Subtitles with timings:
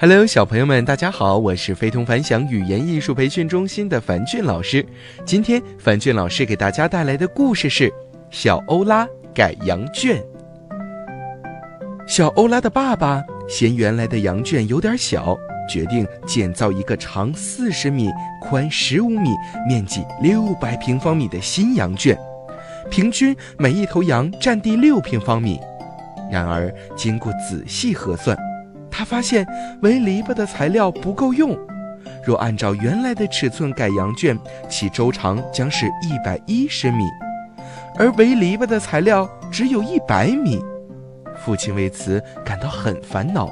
[0.00, 4.86] Hello，小朋友们，大家好，我是非同凡响语言艺术培训中心的樊俊老师。
[5.24, 7.90] 今天樊俊老师给大家带来的故事是
[8.30, 9.04] 《小欧拉
[9.34, 10.16] 改羊圈》。
[12.06, 15.36] 小欧拉的爸爸嫌原来的羊圈有点小，
[15.68, 18.08] 决定建造一个长四十米、
[18.40, 19.30] 宽十五米、
[19.66, 22.16] 面积六百平方米的新羊圈，
[22.88, 25.58] 平均每一头羊占地六平方米。
[26.30, 28.38] 然而，经过仔细核算。
[28.98, 29.46] 他发现
[29.80, 31.56] 围篱笆的材料不够用，
[32.24, 34.36] 若按照原来的尺寸改羊圈，
[34.68, 37.04] 其周长将是一百一十米，
[37.96, 40.60] 而围篱笆的材料只有一百米。
[41.36, 43.48] 父亲为此感到很烦恼。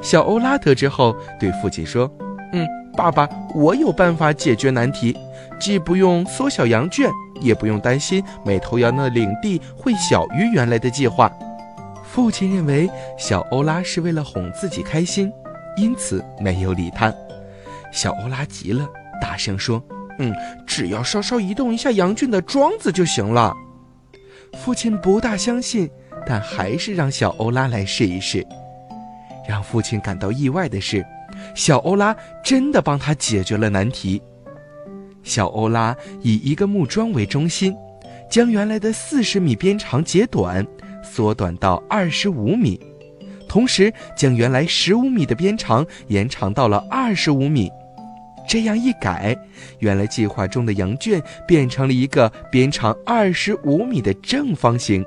[0.00, 2.10] 小欧拉得知后对父亲说
[2.54, 2.66] ：“嗯，
[2.96, 5.14] 爸爸，我有办法解决难题，
[5.58, 7.10] 既不用缩小羊圈，
[7.42, 11.30] 也不用担心每头羊的领地会小于原来的计划。”
[12.12, 15.32] 父亲认为小欧拉是为了哄自己开心，
[15.76, 17.14] 因此没有理他。
[17.92, 18.88] 小欧拉急了，
[19.20, 19.80] 大声说
[20.18, 20.34] ：“嗯，
[20.66, 23.54] 只要稍稍移动一下羊圈的桩子就行了。”
[24.58, 25.88] 父亲不大相信，
[26.26, 28.44] 但还是让小欧拉来试一试。
[29.48, 31.06] 让父亲感到意外的是，
[31.54, 34.20] 小欧拉真的帮他解决了难题。
[35.22, 37.72] 小欧拉以一个木桩为中心，
[38.28, 40.66] 将原来的四十米边长截短。
[41.02, 42.80] 缩短到二十五米，
[43.48, 47.70] 同时将原来十五米的边长延长到了二十五米。
[48.48, 49.36] 这样一改，
[49.78, 55.04] 原来计划中的羊圈变成了一个边长二十五米的正方形。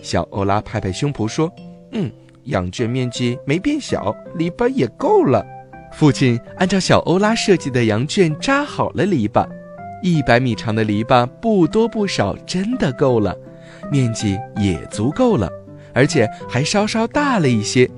[0.00, 1.52] 小欧拉拍拍胸脯说
[1.92, 2.10] ：“嗯，
[2.44, 5.44] 羊圈面积没变小，篱笆也够了。”
[5.92, 9.46] 父亲按照小欧拉设计的羊圈扎好了篱笆，
[10.02, 13.36] 一百米长的篱笆不多不少，真的够了。
[13.90, 15.50] 面积也足够了，
[15.94, 17.88] 而且还稍稍大了一些。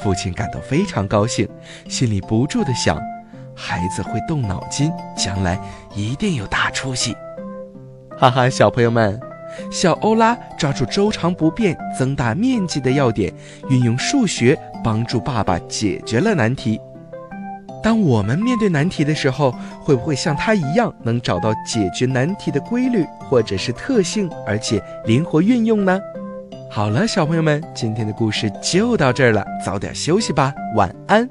[0.00, 1.48] 父亲感到非常高兴，
[1.88, 3.00] 心里不住地想：
[3.54, 5.58] 孩子会动脑筋，将来
[5.94, 7.16] 一定有大出息。
[8.18, 9.18] 哈哈，小朋友们，
[9.70, 13.32] 小欧拉抓住周长不变、增大面积的要点，
[13.70, 16.80] 运用数学帮助爸爸解决了难题。
[17.86, 26.00] 当我们面对难题的时候，会不会像他一样能找到解决难题的规律或者是特性，而且灵活运用呢？
[26.68, 31.28] 好了，小朋友们，今天的故事就到这儿了，早点休息吧，晚安。